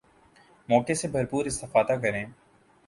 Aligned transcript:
موقع 0.69 0.93
سے 0.93 1.07
بھرپور 1.07 1.45
استفادہ 1.45 1.99
کریں 2.01 2.25